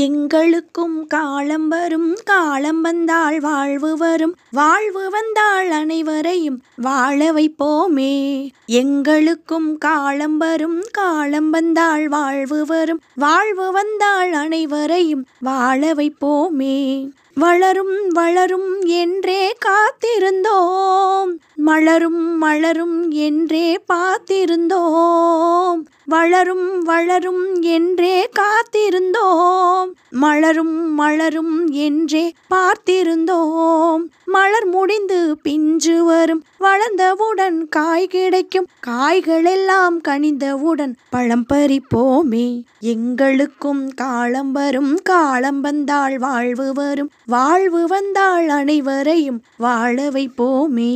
[0.00, 4.36] எங்களுக்கும் காலம் வரும் காலம் வந்தால் வாழ்வு வரும்.
[4.50, 8.48] வாழ்வு வந்தால் அனைவரையும் வாழ வைப்போமே.
[8.66, 13.00] எங்களுக்கும் காலம் வரும் காலம் வந்தால் வாழ்வு வரும்.
[13.14, 17.08] வாழ்வு வந்தால் அனைவரையும் வாழ வைப்போமே.
[17.40, 21.38] வளரும் வளரும் என்றே காத்திருந்தோம்.
[21.54, 25.74] மலரும் மலரும் என்றே பார்த்திருந்தோம்.
[26.04, 29.84] வளரும் வளரும் என்றே காத்திருந்தோம்.
[30.10, 33.98] மலரும் மலரும் என்றே பார்த்திருந்தோம்.
[34.24, 36.44] மலர் முடிந்து பிஞ்சு வரும்.
[36.60, 38.66] வளர்ந்தவுடன் காய் கிடைக்கும்.
[38.80, 42.64] காய்கள் எல்லாம் கனிந்தவுடன் பழம் பறிப்போமே.
[42.80, 44.98] எங்களுக்கும் காலம் வரும்.
[45.02, 47.10] காலம் வந்தால் வாழ்வு வரும்.
[47.30, 50.94] வாழ்வு வந்தால் அனைவரையும் வாழ வைப்போமே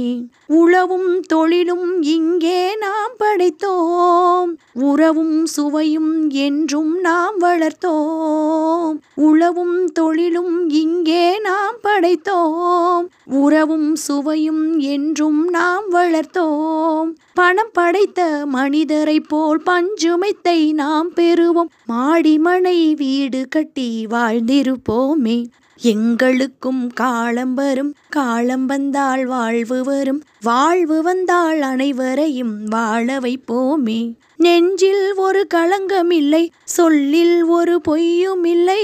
[0.49, 4.51] உழவும் தொழிலும் இங்கே நாம் படைத்தோம்.
[4.73, 8.97] உறவும் சுவையும் என்றும் நாம் வளர்த்தோம்.
[9.15, 13.07] உழவும் தொழிலும் இங்கே நாம் படைத்தோம்.
[13.25, 17.09] உறவும் சுவையும் என்றும் நாம் வளர்த்தோம்.
[17.35, 21.73] பணம் படைத்த மனிதரை போல் பஞ்சுமைத்தை நாம் பெறுவோம்.
[21.89, 25.39] மாடிமனை வீடு கட்டி வாழ்ந்திருப்போமே.
[25.77, 34.15] எங்களுக்கும் காலம் வரும் காலம் வந்தால் வாழ்வு வரும் வாழ்வு வந்தால் அனைவரையும் வாழ வைப்போமே.
[34.37, 38.83] நெஞ்சில் ஒரு களங்கம் இல்லை சொல்லில் ஒரு பொய்யும் இல்லை.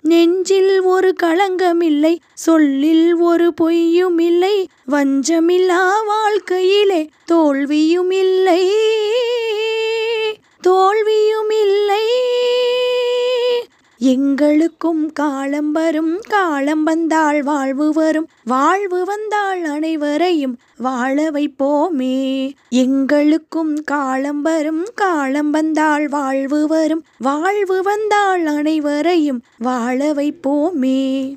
[0.00, 4.68] நெஞ்சில் ஒரு களங்கம் இல்லை சொல்லில் ஒரு பொய்யும் இல்லை.
[4.90, 8.70] வஞ்சமில்லா வாழ்க்கையிலே தோல்வியும் இல்லை.
[14.00, 18.28] எங்களுக்கும் காலம் வரும் காலம் வந்தால் வாழ்வு வரும்.
[18.44, 22.52] வாழ்வு வந்தால் அனைவரையும் வாழ வைப்போமே.
[22.68, 27.04] எங்களுக்கும் காலம் வரும் காலம் வந்தால் வாழ்வு வரும்.
[27.18, 31.34] வாழ்வு வந்தால் அனைவரையும் வாழ வைப்போமே.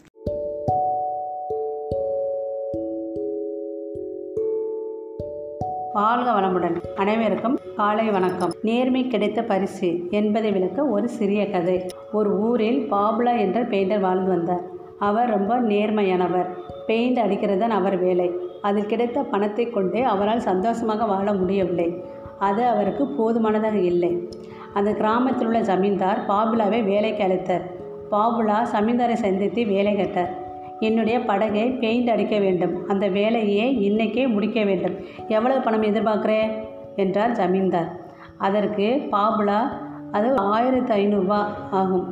[6.02, 6.84] வாழ்க வளமுடன்.
[6.96, 8.52] அனைவருக்கும் காலை வணக்கம்.
[8.62, 11.86] நேர்மை கிடைத்த பரிசு என்பதை விளக்க ஒரு சிறிய கதை.
[12.12, 14.62] ஒரு ஊரில் பாபுலா என்ற பெயிண்டர் வாழ்ந்து வந்தார்.
[15.00, 16.46] அவர் ரொம்ப நேர்மையானவர்.
[16.86, 18.32] பெயிண்ட் அடிக்கிறது தான் அவர் வேலை.
[18.62, 22.04] அதில் கிடைத்த பணத்தை கொண்டே அவரால் சந்தோஷமாக வாழ முடியவில்லை.
[22.40, 24.30] அது அவருக்கு போதுமானதாக இல்லை.
[24.74, 27.62] அந்த கிராமத்தில் உள்ள ஜமீன்தார் பாபுலாவை வேலைக்கு அழைத்தார்.
[28.12, 30.41] பாபுலா ஜமீன்தாரை சந்தித்து வேலை கேட்டார்.
[30.88, 32.74] என்னுடைய படகை பெயிண்ட் அடிக்க வேண்டும்.
[32.88, 34.96] அந்த வேலையை இன்னைக்கே முடிக்க வேண்டும்.
[35.28, 36.52] எவ்வளவு பணம் எதிர்பார்க்குறேன்?
[36.96, 37.90] என்றார் ஜமீன்தார்.
[38.38, 39.60] அதற்கு பாபுலா
[40.12, 41.42] அது ஆயிரத்து ஐநூறுரூவா
[41.72, 42.06] ஆகும்.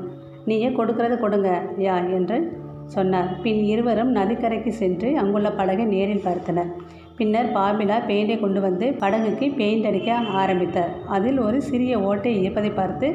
[0.46, 2.38] நீங்கள் கொடுக்கறது கொடுங்க யா என்று
[2.86, 3.30] சொன்னார்.
[3.44, 6.72] பின் இருவரும் நதிக்கரைக்கு சென்று அங்குள்ள படகை நேரில் பார்த்தனர்.
[7.20, 10.10] பின்னர் பாபிலா பெயிண்டை கொண்டு வந்து படகுக்கு பெயிண்ட் அடிக்க
[10.42, 10.92] ஆரம்பித்தார்.
[11.16, 13.08] அதில் ஒரு சிறிய ஓட்டை இருப்பதை பார்த்து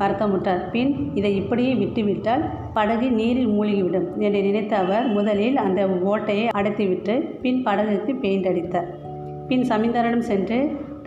[0.00, 2.44] வருத்தமுட்டார் பின் இதை இப்படியே விட்டுவிட்டால்
[2.76, 5.80] படகு நீரில் மூழ்கிவிடும் என்று நினைத்த அவர் முதலில் அந்த
[6.12, 8.88] ஓட்டையை அடைத்துவிட்டு பின் படகுக்கு பெயிண்ட் அடித்தார்.
[9.50, 10.58] பின் சமீந்தரிடம் சென்று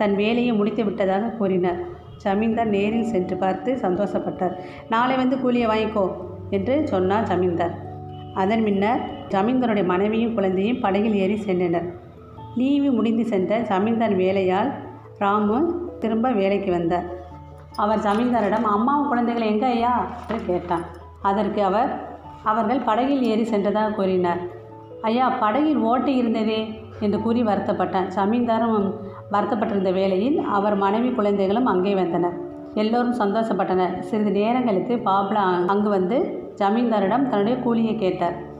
[0.02, 1.80] தன் வேலையை முடித்து விட்டதாக கூறினார்.
[2.24, 4.54] ஜமீன்தார் நேரில் சென்று பார்த்து சந்தோஷப்பட்டார்.
[4.94, 6.04] நாளை வந்து கூலியை வாங்கிக்கோ
[6.58, 7.74] என்று சொன்னார் ஜமீன்தார்
[8.42, 9.02] அதன் பின்னர்
[9.32, 11.88] ஜமீன்தாருடைய மனைவியும் குழந்தையும் படகில் ஏறி சென்றனர்.
[12.56, 14.72] லீவு முடிந்து சென்ற ஜமீன்தார் வேலையால்
[15.18, 17.04] ராமு திரும்ப வேலைக்கு வந்தார்.
[17.76, 20.06] அவர் ஜமீன்தாரிடம் அம்மாவும் குழந்தைகள் எங்கே ஐயா?
[20.30, 20.82] என்று கேட்டான்.
[21.22, 22.10] அதற்கு அவர்
[22.44, 24.38] அவர்கள் படகில் ஏறி சென்றதாக கூறினார்.
[25.02, 26.80] ஐயா படகில் ஓட்டை இருந்ததே?
[27.00, 28.10] என்று கூறி வருத்தப்பட்டான்.
[28.14, 28.92] ஜமீன்தாரும்
[29.32, 32.34] வருத்தப்பட்டிருந்த வேளையில் அவர் மனைவி குழந்தைகளும் அங்கே வந்தனர்.
[32.74, 33.98] எல்லோரும் சந்தோஷப்பட்டனர்.
[33.98, 38.50] சிறிது நேரங்களுக்கு பாப்லா அங்கு வந்து ஜமீன்தாரிடம் தன்னுடைய கூலியை கேட்டார்.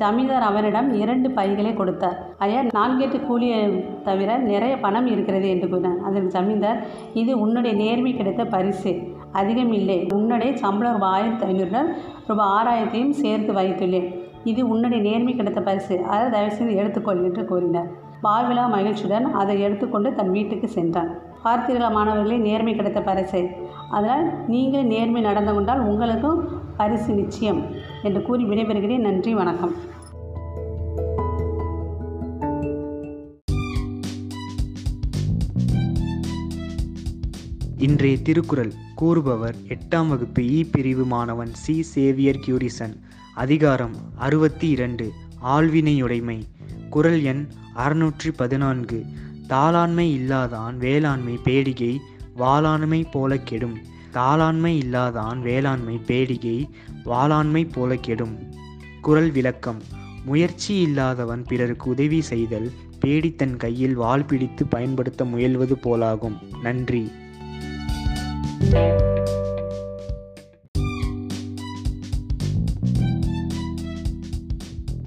[0.00, 2.18] ஜமீன்தார் அவரிடம் இரண்டு பைகளை கொடுத்தார்.
[2.44, 3.60] ஐயா நான் கேட்டு கூலியை
[4.08, 6.00] தவிர நிறைய பணம் இருக்கிறது என்று கூறினார்.
[6.08, 6.80] அதற்கு ஜமீன்தார்
[7.22, 8.92] இது உன்னுடைய நேர்மை கிடைத்த பரிசு.
[9.40, 9.98] அதிகம் இல்லை.
[10.14, 11.82] உன்னுடைய சம்பளம் ரூபாய் ஆயிரத்தி ஐநூறு
[12.28, 14.08] ரூபாய் ஆறாயிரத்தையும் சேர்த்து வைத்துள்ளேன்.
[14.50, 15.96] இது உன்னுடைய நேர்மை கிடைத்த பரிசு.
[16.12, 17.90] அதை தயவுசெய்து எடுத்துக்கொள் என்று கூறினார்.
[18.22, 21.10] பார்விழா மகிழ்ச்சியுடன் அதை எடுத்துக்கொண்டு தன் வீட்டுக்கு சென்றான்.
[21.44, 23.42] பார்த்தீர்களா மாணவர்களே நேர்மை கிடைத்த பரிசை.
[23.96, 24.24] அதனால்
[24.54, 26.40] நீங்கள் நேர்மை நடந்து கொண்டால் உங்களுக்கும்
[26.80, 27.60] பரிசு நிச்சயம்.
[28.08, 28.98] என்று கூறி விடைபெறுகிறேன்.
[28.98, 29.74] நன்றி வணக்கம்.
[37.78, 42.94] இன்றைய திருக்குறள் கூறுபவர் எட்டாம் வகுப்பு இ பிரிவு மாணவன் சி சேவியர் கியூரிசன்.
[43.34, 45.12] அதிகாரம் அறுபத்தி இரண்டு
[45.42, 46.38] ஆழ்வினையுடைமை
[46.90, 47.46] குறள் எண்
[47.76, 49.04] அறுநூற்றி பதினான்கு.
[49.48, 51.92] தாளாண்மை இல்லாதான் வேளாண்மை பேடிகை
[52.36, 53.78] வாளாண்மை போல கெடும்.
[54.12, 56.56] தாளாண்மை இல்லாதான் வேளாண்மை பேடிகை
[57.04, 58.38] வாளாண்மை போல கெடும்.
[59.00, 59.82] குரல் விளக்கம்.
[60.24, 66.36] முயற்சி இல்லாதவன் பிறருக்கு உதவி செய்தல் பேடி தன் கையில் வாள் பிடித்து பயன்படுத்த முயல்வது போலாகும்.
[66.62, 67.12] நன்றி.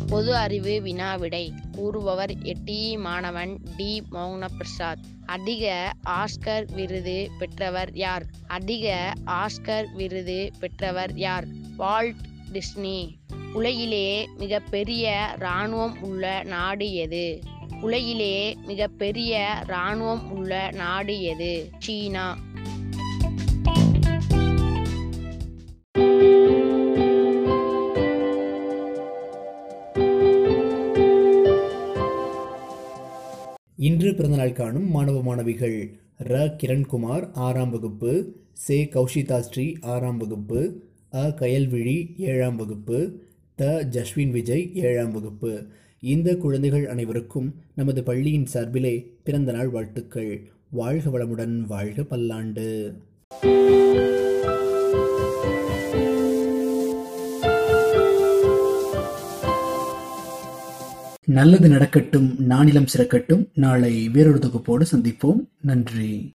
[0.10, 4.04] பொது அறிவு வினாவிடை கூறுபவர் எட்டி மாணவன் டி.
[4.12, 8.26] மௌன பிரசாத் அதிக ஆஸ்கர் விருது பெற்றவர் யார்?
[8.48, 11.61] அதிக ஆஸ்கர் விருது பெற்றவர் யார்?
[11.82, 12.16] வால்ட்
[12.54, 13.10] டிஸ்னி
[13.54, 17.40] உலகிலேயே மிகப்பெரிய இராணுவம் உள்ள நாடு எது?
[17.82, 21.70] உலகிலேயே மிகப்பெரிய இராணுவம் உள்ள நாடு எது?
[21.80, 22.38] சீனா.
[33.76, 36.56] இன்று பிறந்தநாள் காணும் மாணவ மாணவிகள் ர.
[36.64, 38.36] கிரண்குமார் ஆறாம் வகுப்பு.
[38.54, 38.90] சே.
[38.94, 40.90] கௌஷிதாஸ்ரீ ஆறாம் வகுப்பு.
[41.14, 43.20] அ கயல்விழி ஏழாம் வகுப்பு
[43.56, 45.64] த ஜஸ்வின் விஜய் ஏழாம் வகுப்பு.
[46.00, 50.50] இந்த குழந்தைகள் அனைவருக்கும் நமது பள்ளியின் சார்பிலே பிறந்தநாள் வாழ்த்துக்கள்.
[50.70, 52.94] வாழ்க வளமுடன் வாழ்க பல்லாண்டு.
[61.26, 63.50] நல்லது நடக்கட்டும் நானிலம் சிறக்கட்டும்.
[63.54, 65.48] நாளை வேறொரு தொகுப்போடு சந்திப்போம்.
[65.62, 66.30] நன்றி.